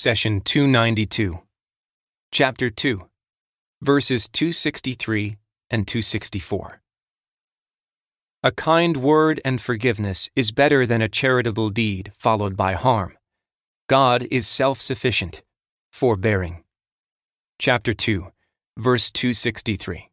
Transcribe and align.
Session 0.00 0.40
292, 0.40 1.40
Chapter 2.30 2.70
2, 2.70 3.08
verses 3.82 4.28
263 4.28 5.38
and 5.70 5.88
264. 5.88 6.80
A 8.44 8.52
kind 8.52 8.96
word 8.98 9.40
and 9.44 9.60
forgiveness 9.60 10.30
is 10.36 10.52
better 10.52 10.86
than 10.86 11.02
a 11.02 11.08
charitable 11.08 11.70
deed 11.70 12.12
followed 12.16 12.56
by 12.56 12.74
harm. 12.74 13.18
God 13.88 14.24
is 14.30 14.46
self 14.46 14.80
sufficient, 14.80 15.42
forbearing. 15.92 16.62
Chapter 17.58 17.92
2, 17.92 18.30
verse 18.76 19.10
263. 19.10 20.10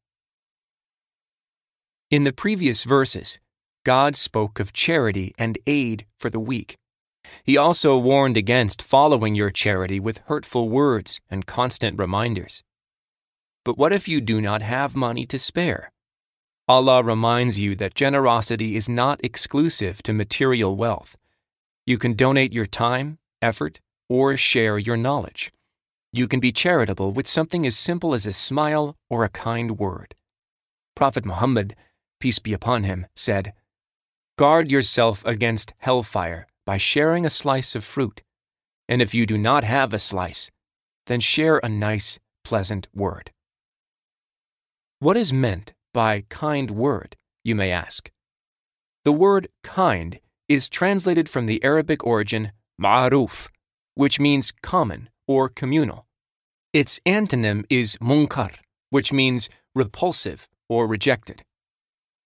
In 2.10 2.24
the 2.24 2.34
previous 2.34 2.86
verses, 2.86 3.38
God 3.84 4.16
spoke 4.16 4.60
of 4.60 4.74
charity 4.74 5.36
and 5.38 5.60
aid 5.68 6.08
for 6.18 6.32
the 6.32 6.40
weak. 6.40 6.80
He 7.44 7.58
also 7.58 7.98
warned 7.98 8.38
against 8.38 8.82
following 8.82 9.36
your 9.36 9.52
charity 9.52 10.00
with 10.00 10.22
hurtful 10.26 10.70
words 10.70 11.20
and 11.30 11.46
constant 11.46 12.00
reminders. 12.00 12.64
But 13.64 13.78
what 13.78 13.94
if 13.94 14.08
you 14.08 14.22
do 14.22 14.42
not 14.42 14.62
have 14.62 14.96
money 14.96 15.26
to 15.26 15.40
spare? 15.40 15.92
Allah 16.68 17.04
reminds 17.04 17.60
you 17.60 17.76
that 17.76 17.96
generosity 17.96 18.76
is 18.76 18.90
not 18.90 19.20
exclusive 19.24 20.02
to 20.04 20.14
material 20.14 20.76
wealth. 20.76 21.16
You 21.86 21.98
can 21.98 22.14
donate 22.14 22.54
your 22.54 22.66
time, 22.66 23.20
effort, 23.42 23.80
or 24.10 24.36
share 24.38 24.78
your 24.78 24.98
knowledge. 24.98 25.52
You 26.12 26.28
can 26.28 26.40
be 26.40 26.52
charitable 26.52 27.12
with 27.12 27.28
something 27.28 27.66
as 27.66 27.78
simple 27.78 28.14
as 28.14 28.26
a 28.26 28.34
smile 28.34 28.96
or 29.10 29.24
a 29.24 29.30
kind 29.30 29.78
word. 29.78 30.16
Prophet 30.96 31.26
Muhammad, 31.26 31.76
peace 32.20 32.40
be 32.40 32.54
upon 32.54 32.84
him, 32.84 33.06
said, 33.16 33.54
Guard 34.38 34.72
yourself 34.72 35.26
against 35.26 35.74
hellfire 35.80 36.48
by 36.66 36.78
sharing 36.78 37.26
a 37.26 37.30
slice 37.30 37.76
of 37.76 37.84
fruit. 37.84 38.24
And 38.88 39.02
if 39.02 39.14
you 39.14 39.26
do 39.26 39.38
not 39.38 39.64
have 39.64 39.94
a 39.94 40.00
slice, 40.00 40.50
then 41.06 41.20
share 41.20 41.60
a 41.60 41.70
nice, 41.70 42.20
pleasant 42.44 42.88
word. 42.94 43.32
What 45.00 45.18
is 45.18 45.32
meant 45.32 45.74
by 45.94 46.26
kind 46.30 46.72
word, 46.72 47.16
you 47.44 47.56
may 47.56 47.72
ask? 47.72 48.12
The 49.04 49.12
word 49.12 49.50
kind 49.64 50.20
is 50.48 50.70
translated 50.70 51.30
from 51.30 51.46
the 51.46 51.64
Arabic 51.64 52.04
origin 52.04 52.52
ma'ruf, 52.82 53.50
which 53.94 54.20
means 54.20 54.52
common 54.64 55.10
or 55.28 55.50
communal. 55.50 56.06
Its 56.74 57.00
antonym 57.06 57.66
is 57.70 57.98
munkar, 57.98 58.56
which 58.90 59.14
means 59.14 59.50
repulsive 59.74 60.48
or 60.68 60.88
rejected. 60.88 61.44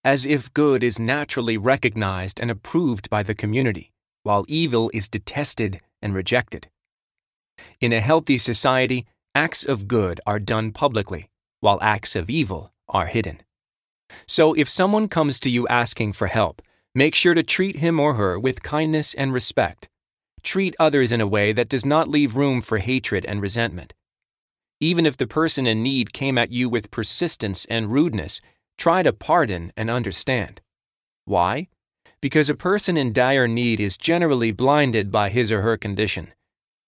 As 0.03 0.25
if 0.25 0.53
good 0.53 0.83
is 0.83 0.99
naturally 0.99 1.58
recognized 1.58 2.39
and 2.39 2.49
approved 2.49 3.09
by 3.09 3.23
the 3.23 3.36
community, 3.36 3.92
while 4.30 4.45
evil 4.47 4.91
is 4.94 5.09
detested 5.09 5.81
and 6.03 6.13
rejected. 6.13 6.69
In 7.81 7.91
a 7.91 7.99
healthy 7.99 8.38
society, 8.38 9.08
acts 9.33 9.66
of 9.66 9.88
good 9.88 10.21
are 10.23 10.38
done 10.38 10.71
publicly, 10.71 11.31
while 11.61 11.80
acts 11.81 12.16
of 12.16 12.30
evil 12.30 12.71
are 12.88 13.08
hidden. 13.08 13.39
So 14.27 14.53
if 14.53 14.69
someone 14.69 15.08
comes 15.08 15.39
to 15.39 15.49
you 15.49 15.67
asking 15.67 16.13
for 16.13 16.27
help, 16.27 16.61
make 16.94 17.16
sure 17.16 17.33
to 17.33 17.41
treat 17.41 17.77
him 17.77 17.99
or 17.99 18.13
her 18.21 18.38
with 18.39 18.61
kindness 18.61 19.16
and 19.16 19.33
respect. 19.33 19.89
Treat 20.43 20.75
others 20.77 21.11
in 21.11 21.21
a 21.21 21.31
way 21.36 21.52
that 21.52 21.69
does 21.69 21.83
not 21.83 22.08
leave 22.08 22.36
room 22.36 22.61
for 22.61 22.77
hatred 22.77 23.25
and 23.25 23.41
resentment. 23.41 23.95
Even 24.80 25.08
if 25.08 25.17
the 25.17 25.25
person 25.25 25.66
in 25.66 25.81
need 25.81 26.14
came 26.14 26.38
at 26.38 26.52
you 26.52 26.69
with 26.69 26.91
persistence 26.91 27.66
and 27.66 27.91
rudeness, 27.91 28.41
try 28.77 29.02
to 29.02 29.11
pardon 29.11 29.73
and 29.75 29.89
understand. 29.89 30.61
Why? 31.25 31.69
Because 32.22 32.50
a 32.50 32.56
person 32.56 32.98
in 32.98 33.14
dire 33.14 33.48
need 33.48 33.80
is 33.80 33.98
generally 33.98 34.52
blinded 34.52 35.12
by 35.12 35.30
his 35.30 35.52
or 35.52 35.62
her 35.62 35.78
condition. 35.78 36.34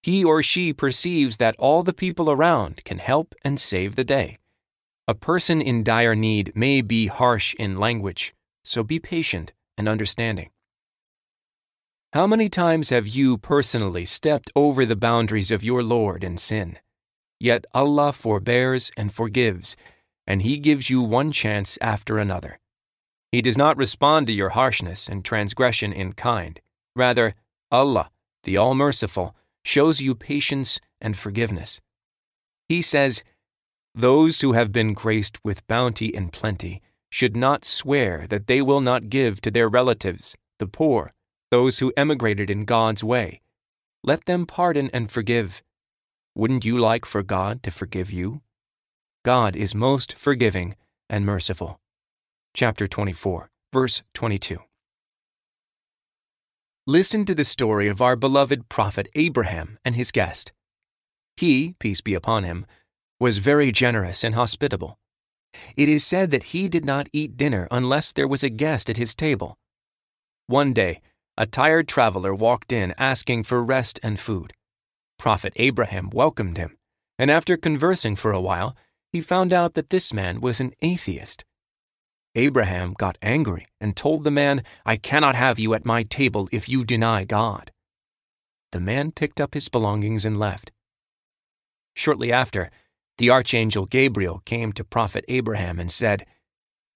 He 0.04 0.24
or 0.24 0.42
she 0.42 0.74
perceives 0.74 1.38
that 1.38 1.56
all 1.60 1.84
the 1.84 1.94
people 1.94 2.32
around 2.32 2.84
can 2.84 2.98
help 2.98 3.36
and 3.44 3.60
save 3.60 3.96
the 3.96 4.04
day. 4.04 4.38
A 5.08 5.16
person 5.16 5.62
in 5.62 5.84
dire 5.84 6.16
need 6.16 6.54
may 6.56 6.82
be 6.82 7.08
harsh 7.08 7.54
in 7.56 7.78
language, 7.78 8.34
so 8.64 8.84
be 8.84 9.00
patient 9.00 9.54
and 9.78 9.88
understanding. 9.88 10.50
How 12.14 12.28
many 12.28 12.50
times 12.50 12.90
have 12.90 13.08
you 13.08 13.38
personally 13.38 14.06
stepped 14.06 14.52
over 14.56 14.86
the 14.86 14.96
boundaries 14.96 15.50
of 15.50 15.64
your 15.64 15.82
Lord 15.82 16.24
in 16.24 16.36
sin? 16.36 16.78
Yet 17.40 17.66
Allah 17.74 18.12
forbears 18.12 18.92
and 18.98 19.14
forgives, 19.14 19.78
and 20.28 20.42
He 20.42 20.58
gives 20.58 20.90
you 20.90 21.02
one 21.02 21.32
chance 21.32 21.78
after 21.82 22.18
another. 22.18 22.60
He 23.32 23.42
does 23.42 23.58
not 23.58 23.78
respond 23.78 24.28
to 24.28 24.34
your 24.34 24.50
harshness 24.50 25.08
and 25.08 25.24
transgression 25.24 25.94
in 25.94 26.14
kind. 26.14 26.60
Rather, 26.96 27.34
Allah, 27.72 28.12
the 28.44 28.58
All 28.58 28.76
Merciful, 28.76 29.36
shows 29.64 30.02
you 30.02 30.16
patience 30.16 30.80
and 31.00 31.16
forgiveness. 31.16 31.80
He 32.68 32.82
says, 32.82 33.24
Those 33.96 34.42
who 34.42 34.52
have 34.52 34.74
been 34.74 34.94
graced 34.94 35.40
with 35.46 35.66
bounty 35.68 36.14
and 36.14 36.34
plenty 36.34 36.82
should 37.10 37.38
not 37.38 37.64
swear 37.64 38.26
that 38.28 38.48
they 38.48 38.62
will 38.62 38.82
not 38.82 39.10
give 39.10 39.40
to 39.42 39.52
their 39.52 39.70
relatives, 39.70 40.36
the 40.60 40.68
poor, 40.68 41.14
those 41.52 41.80
who 41.80 41.94
emigrated 41.96 42.50
in 42.50 42.66
God's 42.66 43.04
way. 43.04 43.42
Let 44.04 44.26
them 44.26 44.46
pardon 44.46 44.90
and 44.94 45.12
forgive. 45.12 45.62
Wouldn't 46.36 46.66
you 46.66 46.78
like 46.78 47.06
for 47.06 47.24
God 47.24 47.64
to 47.64 47.72
forgive 47.72 48.12
you? 48.12 48.42
God 49.24 49.56
is 49.56 49.76
most 49.76 50.18
forgiving 50.18 50.76
and 51.10 51.26
merciful 51.26 51.81
chapter 52.54 52.86
24, 52.86 53.50
verse 53.74 54.04
22. 54.14 54.58
Listen 56.86 57.24
to 57.26 57.34
the 57.34 57.46
story 57.46 57.88
of 57.88 58.02
our 58.02 58.16
beloved 58.16 58.68
prophet 58.68 59.08
Abraham 59.16 59.78
and 59.86 59.96
his 59.96 60.12
guest. 60.12 60.52
He, 61.38 61.76
peace 61.80 62.02
be 62.02 62.14
upon 62.14 62.44
him, 62.44 62.66
was 63.20 63.38
very 63.38 63.72
generous 63.72 64.24
and 64.24 64.36
hospitable. 64.36 64.98
It 65.78 65.88
is 65.88 66.06
said 66.06 66.32
that 66.32 66.52
he 66.52 66.68
did 66.68 66.86
not 66.86 67.08
eat 67.14 67.38
dinner 67.38 67.68
unless 67.72 68.12
there 68.12 68.28
was 68.28 68.44
a 68.44 68.50
guest 68.50 68.90
at 68.90 68.98
his 68.98 69.16
table. 69.16 69.58
One 70.48 70.74
day, 70.74 71.02
a 71.38 71.46
tired 71.46 71.88
traveler 71.88 72.34
walked 72.34 72.74
in 72.74 72.94
asking 72.98 73.44
for 73.44 73.64
rest 73.64 74.00
and 74.04 74.20
food. 74.20 74.54
Prophet 75.18 75.54
Abraham 75.56 76.10
welcomed 76.10 76.58
him, 76.58 76.78
and 77.18 77.32
after 77.32 77.56
conversing 77.56 78.16
for 78.16 78.32
a 78.32 78.42
while, 78.42 78.76
he 79.14 79.22
found 79.22 79.54
out 79.54 79.76
that 79.76 79.90
this 79.90 80.14
man 80.14 80.42
was 80.42 80.60
an 80.60 80.74
atheist. 80.82 81.46
Abraham 82.36 82.94
got 82.94 83.18
angry 83.22 83.68
and 83.80 83.96
told 83.96 84.24
the 84.24 84.32
man, 84.32 84.64
I 84.86 84.96
cannot 84.96 85.36
have 85.36 85.60
you 85.60 85.74
at 85.74 85.86
my 85.86 86.04
table 86.04 86.48
if 86.52 86.70
you 86.70 86.86
deny 86.86 87.26
God. 87.26 87.72
The 88.72 88.80
man 88.80 89.12
picked 89.12 89.42
up 89.42 89.54
his 89.54 89.68
belongings 89.68 90.24
and 90.24 90.38
left. 90.38 90.72
Shortly 91.94 92.32
after, 92.32 92.72
the 93.18 93.30
archangel 93.30 93.86
Gabriel 93.86 94.42
came 94.46 94.72
to 94.74 94.84
prophet 94.86 95.26
Abraham 95.28 95.80
and 95.80 95.92
said, 95.92 96.26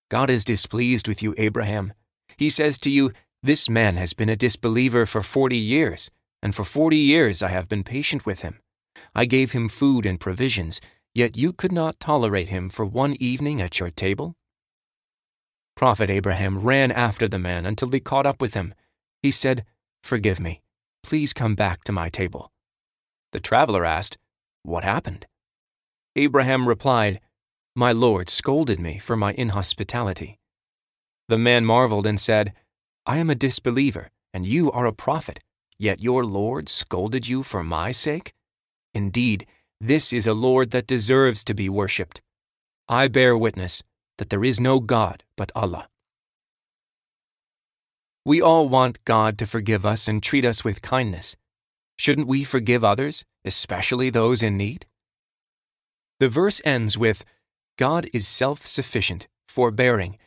God 0.09 0.29
is 0.29 0.45
displeased 0.45 1.07
with 1.07 1.21
you, 1.21 1.35
Abraham. 1.37 1.93
He 2.37 2.49
says 2.49 2.77
to 2.79 2.89
you, 2.89 3.11
This 3.43 3.69
man 3.69 3.97
has 3.97 4.13
been 4.13 4.29
a 4.29 4.35
disbeliever 4.35 5.05
for 5.05 5.21
forty 5.21 5.57
years, 5.57 6.09
and 6.41 6.55
for 6.55 6.63
forty 6.63 6.97
years 6.97 7.43
I 7.43 7.49
have 7.49 7.67
been 7.67 7.83
patient 7.83 8.25
with 8.25 8.41
him. 8.41 8.59
I 9.13 9.25
gave 9.25 9.51
him 9.51 9.67
food 9.67 10.05
and 10.05 10.19
provisions, 10.19 10.79
yet 11.13 11.35
you 11.35 11.51
could 11.51 11.71
not 11.71 11.99
tolerate 11.99 12.49
him 12.49 12.69
for 12.69 12.85
one 12.85 13.15
evening 13.19 13.61
at 13.61 13.79
your 13.79 13.89
table? 13.89 14.35
Prophet 15.75 16.09
Abraham 16.09 16.59
ran 16.59 16.89
after 16.89 17.27
the 17.27 17.37
man 17.39 17.65
until 17.65 17.89
he 17.89 17.99
caught 17.99 18.25
up 18.25 18.39
with 18.39 18.53
him. 18.53 18.73
He 19.21 19.29
said, 19.29 19.65
Forgive 20.03 20.39
me. 20.39 20.61
Please 21.03 21.33
come 21.33 21.53
back 21.53 21.83
to 21.83 21.91
my 21.91 22.07
table. 22.07 22.51
The 23.33 23.41
traveler 23.41 23.83
asked, 23.83 24.17
What 24.63 24.85
happened? 24.85 25.27
Abraham 26.15 26.69
replied, 26.69 27.19
My 27.75 27.91
Lord 27.91 28.29
scolded 28.29 28.79
me 28.79 28.97
for 28.99 29.17
my 29.17 29.33
inhospitality. 29.33 30.39
The 31.27 31.37
man 31.37 31.65
marveled 31.65 32.07
and 32.07 32.19
said, 32.19 32.53
I 33.05 33.17
am 33.17 33.29
a 33.29 33.35
disbeliever, 33.35 34.11
and 34.33 34.45
you 34.45 34.71
are 34.71 34.85
a 34.85 34.93
prophet, 34.93 35.41
yet 35.77 36.01
your 36.01 36.23
Lord 36.23 36.69
scolded 36.69 37.27
you 37.27 37.43
for 37.43 37.63
my 37.63 37.91
sake? 37.91 38.33
Indeed, 38.93 39.45
this 39.81 40.13
is 40.13 40.25
a 40.25 40.33
Lord 40.33 40.71
that 40.71 40.87
deserves 40.87 41.43
to 41.43 41.53
be 41.53 41.67
worshipped. 41.67 42.21
I 42.87 43.09
bear 43.09 43.37
witness 43.37 43.83
that 44.17 44.29
there 44.29 44.43
is 44.43 44.59
no 44.59 44.79
God 44.79 45.23
but 45.35 45.51
Allah. 45.55 45.89
We 48.25 48.41
all 48.41 48.67
want 48.67 49.05
God 49.05 49.37
to 49.37 49.45
forgive 49.45 49.85
us 49.85 50.07
and 50.07 50.21
treat 50.21 50.45
us 50.45 50.63
with 50.63 50.81
kindness. 50.81 51.35
Shouldn't 51.97 52.27
we 52.27 52.43
forgive 52.43 52.83
others, 52.83 53.23
especially 53.43 54.09
those 54.09 54.41
in 54.41 54.57
need? 54.57 54.85
The 56.19 56.29
verse 56.29 56.61
ends 56.65 56.97
with, 56.97 57.23
God 57.77 58.09
is 58.13 58.27
self 58.27 58.65
sufficient, 58.65 59.27
forbearing, 59.47 60.17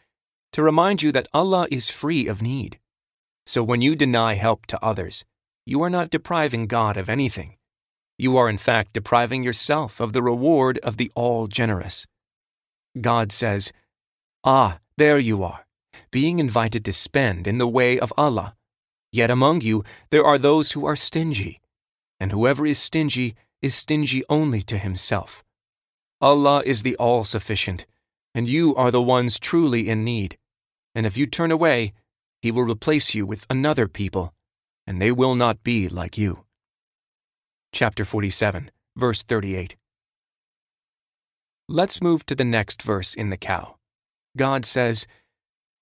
to 0.53 0.63
remind 0.63 1.03
you 1.03 1.13
that 1.13 1.29
Allah 1.33 1.67
is 1.71 1.91
free 1.91 2.27
of 2.27 2.43
need. 2.43 2.79
So 3.47 3.63
when 3.63 3.81
you 3.81 3.97
deny 3.97 4.35
help 4.35 4.67
to 4.67 4.85
others, 4.85 5.25
you 5.67 5.83
are 5.83 5.91
not 5.91 6.11
depriving 6.11 6.67
God 6.67 6.97
of 6.97 7.09
anything. 7.09 7.57
You 8.17 8.37
are 8.37 8.49
in 8.49 8.59
fact 8.59 8.93
depriving 8.93 9.43
yourself 9.43 10.01
of 10.01 10.13
the 10.13 10.23
reward 10.23 10.79
of 10.79 10.99
the 10.99 11.11
all 11.15 11.47
generous. 11.47 12.07
God 13.01 13.33
says, 13.33 13.73
Ah, 14.45 14.79
there 14.97 15.19
you 15.19 15.43
are, 15.43 15.67
being 16.11 16.39
invited 16.39 16.85
to 16.85 16.93
spend 16.93 17.47
in 17.47 17.59
the 17.59 17.69
way 17.69 17.99
of 17.99 18.13
Allah. 18.17 18.55
Yet 19.13 19.31
among 19.31 19.63
you 19.63 19.85
there 20.11 20.25
are 20.25 20.39
those 20.39 20.73
who 20.73 20.85
are 20.87 20.97
stingy. 20.97 21.61
and 22.21 22.33
whoever 22.33 22.67
is 22.67 22.79
stingy 22.79 23.37
is 23.63 23.75
stingy 23.75 24.25
only 24.29 24.61
to 24.63 24.77
himself. 24.77 25.45
Allah 26.21 26.63
is 26.67 26.83
the 26.83 26.97
all 26.97 27.25
sufficient, 27.25 27.87
and 28.35 28.49
you 28.49 28.75
are 28.75 28.91
the 28.91 29.03
ones 29.03 29.39
truly 29.39 29.89
in 29.89 30.05
need. 30.05 30.37
And 30.95 31.07
if 31.07 31.17
you 31.17 31.27
turn 31.27 31.53
away, 31.53 31.93
He 32.43 32.51
will 32.51 32.65
replace 32.65 33.15
you 33.15 33.25
with 33.27 33.47
another 33.49 33.87
people, 33.87 34.35
and 34.87 35.01
they 35.01 35.13
will 35.13 35.35
not 35.35 35.63
be 35.63 35.89
like 35.89 36.19
you. 36.19 36.45
Chapter 37.73 38.05
47, 38.05 38.71
verse 38.97 39.23
38. 39.23 39.78
Let's 41.71 42.01
move 42.01 42.25
to 42.25 42.35
the 42.35 42.47
next 42.47 42.81
verse 42.81 43.13
in 43.13 43.29
the 43.29 43.37
cow. 43.37 43.77
God 44.39 44.65
says, 44.65 45.07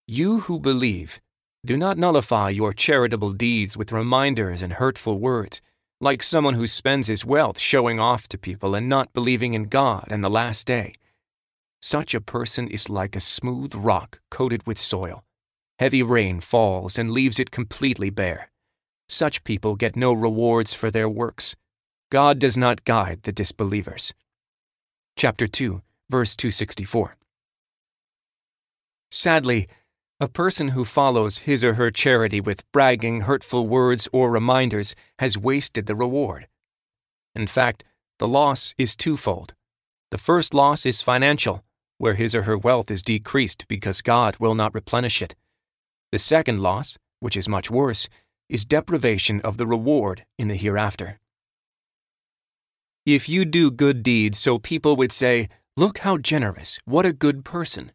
You 0.08 0.40
who 0.40 0.58
believe, 0.58 1.20
do 1.64 1.76
not 1.76 1.96
nullify 1.96 2.50
your 2.50 2.72
charitable 2.72 3.30
deeds 3.34 3.76
with 3.76 3.92
reminders 3.92 4.62
and 4.62 4.72
hurtful 4.72 5.20
words, 5.20 5.60
like 6.00 6.24
someone 6.24 6.54
who 6.54 6.66
spends 6.66 7.06
his 7.06 7.24
wealth 7.24 7.60
showing 7.60 8.00
off 8.00 8.26
to 8.28 8.36
people 8.36 8.74
and 8.74 8.88
not 8.88 9.12
believing 9.12 9.54
in 9.54 9.68
God 9.68 10.08
and 10.10 10.24
the 10.24 10.28
last 10.28 10.66
day. 10.66 10.92
Such 11.80 12.16
a 12.16 12.20
person 12.20 12.66
is 12.66 12.90
like 12.90 13.14
a 13.14 13.20
smooth 13.20 13.72
rock 13.72 14.18
coated 14.28 14.66
with 14.66 14.78
soil. 14.78 15.22
Heavy 15.78 16.02
rain 16.02 16.40
falls 16.40 16.98
and 16.98 17.12
leaves 17.12 17.38
it 17.38 17.52
completely 17.52 18.10
bare. 18.10 18.50
Such 19.08 19.44
people 19.44 19.76
get 19.76 19.94
no 19.94 20.12
rewards 20.12 20.74
for 20.74 20.90
their 20.90 21.08
works. 21.08 21.54
God 22.10 22.40
does 22.40 22.56
not 22.56 22.82
guide 22.82 23.22
the 23.22 23.30
disbelievers. 23.30 24.12
Chapter 25.18 25.46
2, 25.46 25.80
verse 26.10 26.36
264. 26.36 27.16
Sadly, 29.10 29.66
a 30.20 30.28
person 30.28 30.68
who 30.68 30.84
follows 30.84 31.38
his 31.38 31.64
or 31.64 31.74
her 31.74 31.90
charity 31.90 32.38
with 32.38 32.70
bragging, 32.70 33.22
hurtful 33.22 33.66
words, 33.66 34.10
or 34.12 34.30
reminders 34.30 34.94
has 35.18 35.38
wasted 35.38 35.86
the 35.86 35.94
reward. 35.94 36.48
In 37.34 37.46
fact, 37.46 37.82
the 38.18 38.28
loss 38.28 38.74
is 38.76 38.94
twofold. 38.94 39.54
The 40.10 40.18
first 40.18 40.52
loss 40.52 40.84
is 40.84 41.00
financial, 41.00 41.64
where 41.96 42.14
his 42.14 42.34
or 42.34 42.42
her 42.42 42.58
wealth 42.58 42.90
is 42.90 43.00
decreased 43.00 43.66
because 43.68 44.02
God 44.02 44.36
will 44.38 44.54
not 44.54 44.74
replenish 44.74 45.22
it. 45.22 45.34
The 46.12 46.18
second 46.18 46.60
loss, 46.60 46.98
which 47.20 47.38
is 47.38 47.48
much 47.48 47.70
worse, 47.70 48.10
is 48.50 48.66
deprivation 48.66 49.40
of 49.40 49.56
the 49.56 49.66
reward 49.66 50.26
in 50.38 50.48
the 50.48 50.56
hereafter. 50.56 51.20
If 53.06 53.28
you 53.28 53.44
do 53.44 53.70
good 53.70 54.02
deeds 54.02 54.36
so 54.36 54.58
people 54.58 54.96
would 54.96 55.12
say, 55.12 55.48
Look 55.76 55.98
how 55.98 56.18
generous, 56.18 56.80
what 56.84 57.06
a 57.06 57.12
good 57.12 57.44
person, 57.44 57.92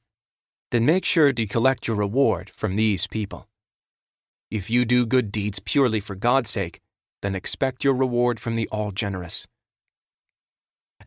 then 0.69 0.85
make 0.85 1.03
sure 1.03 1.33
to 1.33 1.45
collect 1.45 1.85
your 1.85 1.97
reward 1.97 2.49
from 2.49 2.77
these 2.77 3.07
people. 3.07 3.49
If 4.49 4.69
you 4.69 4.85
do 4.85 5.05
good 5.05 5.29
deeds 5.29 5.59
purely 5.59 5.99
for 5.99 6.15
God's 6.15 6.49
sake, 6.49 6.79
then 7.21 7.35
expect 7.35 7.83
your 7.83 7.93
reward 7.93 8.39
from 8.39 8.55
the 8.55 8.69
all 8.71 8.91
generous. 8.91 9.49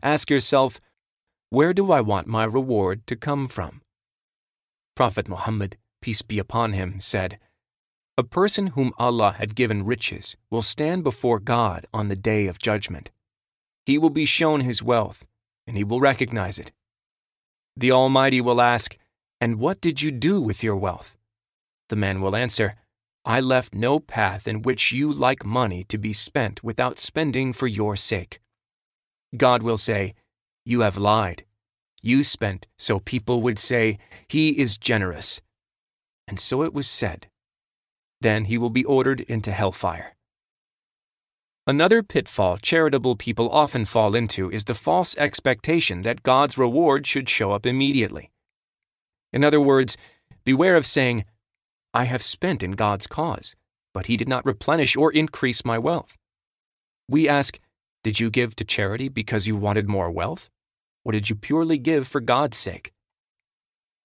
Ask 0.03 0.29
yourself, 0.29 0.79
where 1.49 1.73
do 1.73 1.91
I 1.91 2.01
want 2.01 2.27
my 2.27 2.43
reward 2.43 3.07
to 3.07 3.15
come 3.15 3.47
from? 3.47 3.81
Prophet 4.95 5.27
Muhammad, 5.27 5.77
peace 6.03 6.21
be 6.21 6.37
upon 6.37 6.73
him, 6.73 7.01
said, 7.01 7.39
A 8.19 8.23
person 8.23 8.67
whom 8.67 8.93
Allah 8.99 9.31
had 9.39 9.55
given 9.55 9.83
riches 9.83 10.37
will 10.51 10.61
stand 10.61 11.03
before 11.03 11.39
God 11.39 11.87
on 11.91 12.09
the 12.09 12.15
day 12.15 12.45
of 12.45 12.59
judgment. 12.59 13.09
He 13.85 13.97
will 13.97 14.09
be 14.09 14.25
shown 14.25 14.61
his 14.61 14.81
wealth, 14.81 15.25
and 15.67 15.77
he 15.77 15.83
will 15.83 15.99
recognize 15.99 16.57
it. 16.57 16.71
The 17.77 17.91
Almighty 17.91 18.41
will 18.41 18.61
ask, 18.61 18.97
and 19.39 19.59
what 19.59 19.81
did 19.81 20.01
you 20.01 20.11
do 20.11 20.41
with 20.41 20.63
your 20.63 20.75
wealth? 20.75 21.17
The 21.89 21.95
man 21.95 22.21
will 22.21 22.35
answer, 22.35 22.75
I 23.25 23.39
left 23.39 23.73
no 23.73 23.99
path 23.99 24.47
in 24.47 24.61
which 24.61 24.91
you 24.91 25.11
like 25.11 25.45
money 25.45 25.83
to 25.85 25.97
be 25.97 26.13
spent 26.13 26.63
without 26.63 26.99
spending 26.99 27.53
for 27.53 27.67
your 27.67 27.95
sake. 27.95 28.39
God 29.35 29.63
will 29.63 29.77
say, 29.77 30.13
You 30.63 30.81
have 30.81 30.97
lied. 30.97 31.43
You 32.01 32.23
spent 32.23 32.67
so 32.77 32.99
people 32.99 33.41
would 33.41 33.59
say, 33.59 33.97
He 34.27 34.59
is 34.59 34.77
generous. 34.77 35.41
And 36.27 36.39
so 36.39 36.63
it 36.63 36.73
was 36.73 36.87
said. 36.87 37.27
Then 38.21 38.45
he 38.45 38.57
will 38.57 38.69
be 38.69 38.85
ordered 38.85 39.21
into 39.21 39.51
hellfire. 39.51 40.14
Another 41.67 42.03
pitfall 42.03 42.57
charitable 42.57 43.15
people 43.15 43.49
often 43.49 43.85
fall 43.85 44.13
into 44.13 44.51
is 44.51 44.65
the 44.65 44.75
false 44.75 45.17
expectation 45.17 46.01
that 46.01 46.21
God's 46.21 46.59
reward 46.59 47.07
should 47.07 47.27
show 47.27 47.53
up 47.53 47.65
immediately. 47.65 48.29
In 49.33 49.43
other 49.43 49.59
words, 49.59 49.97
beware 50.43 50.75
of 50.75 50.85
saying, 50.85 51.25
I 51.91 52.03
have 52.03 52.21
spent 52.21 52.61
in 52.61 52.73
God's 52.73 53.07
cause, 53.07 53.55
but 53.95 54.05
He 54.05 54.15
did 54.15 54.29
not 54.29 54.45
replenish 54.45 54.95
or 54.95 55.11
increase 55.11 55.65
my 55.65 55.79
wealth. 55.79 56.15
We 57.09 57.27
ask, 57.27 57.59
Did 58.03 58.19
you 58.19 58.29
give 58.29 58.55
to 58.57 58.63
charity 58.63 59.09
because 59.09 59.47
you 59.47 59.55
wanted 59.55 59.89
more 59.89 60.11
wealth? 60.11 60.51
Or 61.03 61.13
did 61.13 61.31
you 61.31 61.35
purely 61.35 61.79
give 61.79 62.07
for 62.07 62.21
God's 62.21 62.57
sake? 62.57 62.93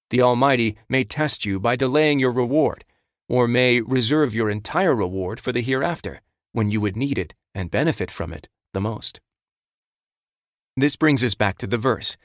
The 0.09 0.23
Almighty 0.23 0.79
may 0.89 1.05
test 1.05 1.45
you 1.45 1.61
by 1.61 1.77
delaying 1.77 2.21
your 2.21 2.33
reward, 2.33 2.87
or 3.29 3.47
may 3.47 3.83
reserve 3.83 4.35
your 4.35 4.49
entire 4.49 4.95
reward 4.95 5.41
for 5.41 5.53
the 5.53 5.61
hereafter, 5.61 6.23
when 6.53 6.71
you 6.71 6.81
would 6.81 6.97
need 6.97 7.19
it 7.19 7.35
and 7.55 7.71
benefit 7.71 8.11
from 8.11 8.33
it 8.33 8.49
the 8.73 8.81
most. 8.81 9.21
This 10.77 10.97
brings 10.97 11.23
us 11.25 11.35
back 11.35 11.59
to 11.59 11.67
the 11.67 11.79
verse. 11.79 12.17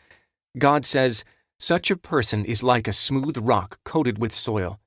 God 0.58 0.86
says, 0.86 1.24
such 1.60 1.90
a 1.90 1.98
person 1.98 2.44
is 2.44 2.64
like 2.64 2.88
a 2.88 2.94
smooth 2.94 3.38
rock 3.38 3.80
coated 3.86 4.18
with 4.18 4.34
soil. 4.34 4.80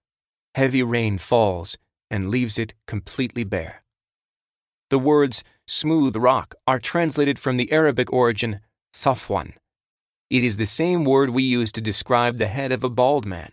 Heavy 0.54 0.82
rain 0.82 1.18
falls 1.18 1.78
and 2.10 2.30
leaves 2.30 2.58
it 2.58 2.74
completely 2.86 3.44
bare. 3.44 3.82
The 4.90 4.98
words 4.98 5.42
smooth 5.66 6.16
rock 6.16 6.54
are 6.66 6.78
translated 6.78 7.38
from 7.38 7.56
the 7.56 7.70
Arabic 7.72 8.12
origin 8.12 8.60
safwan. 8.94 9.54
It 10.30 10.44
is 10.44 10.56
the 10.56 10.66
same 10.66 11.04
word 11.04 11.30
we 11.30 11.42
use 11.42 11.72
to 11.72 11.80
describe 11.80 12.36
the 12.36 12.46
head 12.46 12.72
of 12.72 12.84
a 12.84 12.90
bald 12.90 13.24
man. 13.26 13.52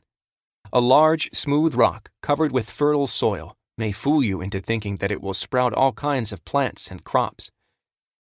A 0.74 0.82
large, 0.82 1.30
smooth 1.34 1.76
rock 1.76 2.10
covered 2.22 2.52
with 2.52 2.70
fertile 2.70 3.08
soil 3.08 3.56
may 3.78 3.92
fool 3.92 4.24
you 4.24 4.42
into 4.42 4.60
thinking 4.60 4.98
that 4.98 5.12
it 5.12 5.22
will 5.22 5.34
sprout 5.34 5.74
all 5.74 5.92
kinds 5.92 6.32
of 6.32 6.46
plants 6.46 6.90
and 6.90 7.04
crops. 7.04 7.52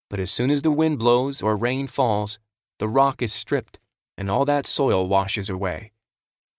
But 0.10 0.20
as 0.20 0.32
soon 0.32 0.52
as 0.52 0.62
the 0.62 0.72
wind 0.72 1.00
blows 1.00 1.42
or 1.42 1.56
rain 1.56 1.88
falls, 1.88 2.40
the 2.80 2.88
rock 2.88 3.22
is 3.22 3.34
stripped 3.34 3.80
and 4.18 4.30
all 4.30 4.46
that 4.46 4.66
soil 4.66 5.08
washes 5.08 5.50
away. 5.50 5.92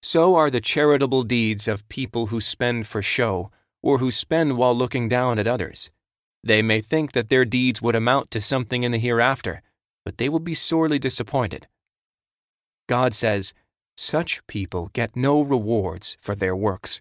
So 0.02 0.34
are 0.36 0.50
the 0.50 0.60
charitable 0.60 1.22
deeds 1.22 1.66
of 1.66 1.88
people 1.88 2.26
who 2.26 2.40
spend 2.40 2.86
for 2.86 3.02
show, 3.02 3.50
or 3.82 3.98
who 3.98 4.10
spend 4.10 4.56
while 4.56 4.76
looking 4.76 5.08
down 5.08 5.38
at 5.38 5.46
others. 5.46 5.90
They 6.44 6.62
may 6.62 6.80
think 6.80 7.12
that 7.12 7.28
their 7.28 7.44
deeds 7.44 7.82
would 7.82 7.96
amount 7.96 8.30
to 8.32 8.40
something 8.40 8.82
in 8.82 8.92
the 8.92 8.98
hereafter, 8.98 9.62
but 10.04 10.18
they 10.18 10.28
will 10.28 10.40
be 10.40 10.54
sorely 10.54 10.98
disappointed. 10.98 11.66
God 12.88 13.14
says, 13.14 13.52
Such 13.96 14.46
people 14.46 14.90
get 14.92 15.16
no 15.16 15.40
rewards 15.40 16.16
for 16.20 16.34
their 16.34 16.54
works. 16.54 17.00